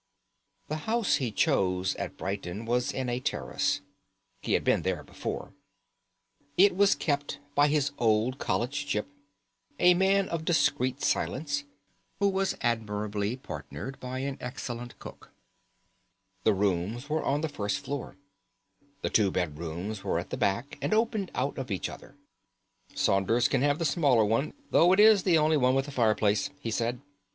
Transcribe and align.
The 0.67 0.89
house 0.89 1.17
he 1.17 1.29
chose 1.31 1.93
at 1.97 2.17
Brighton 2.17 2.65
was 2.65 2.91
in 2.91 3.07
a 3.07 3.19
terrace. 3.19 3.81
He 4.41 4.53
had 4.53 4.63
been 4.63 4.81
there 4.81 5.03
before. 5.03 5.53
It 6.57 6.75
was 6.75 6.95
kept 6.95 7.37
by 7.53 7.67
his 7.67 7.91
old 7.99 8.39
college 8.39 8.87
gyp, 8.87 9.05
a 9.77 9.93
man 9.93 10.27
of 10.29 10.43
discreet 10.43 11.03
silence, 11.03 11.65
who 12.19 12.29
was 12.29 12.57
admirably 12.61 13.35
partnered 13.37 13.99
by 13.99 14.17
an 14.25 14.39
excellent 14.41 14.97
cook. 14.97 15.29
The 16.45 16.53
rooms 16.55 17.07
were 17.07 17.23
on 17.23 17.41
the 17.41 17.47
first 17.47 17.77
floor. 17.85 18.17
The 19.03 19.11
two 19.11 19.29
bedrooms 19.29 20.03
were 20.03 20.17
at 20.17 20.31
the 20.31 20.35
back, 20.35 20.79
and 20.81 20.95
opened 20.95 21.29
out 21.35 21.59
of 21.59 21.69
each 21.69 21.89
other. 21.89 22.15
"Saunders 22.95 23.47
can 23.47 23.61
have 23.61 23.77
the 23.77 23.85
smaller 23.85 24.25
one, 24.25 24.55
though 24.71 24.93
it 24.93 24.99
is 24.99 25.21
the 25.21 25.37
only 25.37 25.57
one 25.57 25.75
with 25.75 25.87
a 25.87 25.91
fireplace," 25.91 26.49
he 26.59 26.71
said. 26.71 27.01